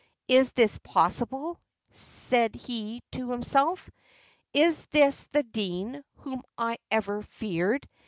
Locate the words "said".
1.91-2.55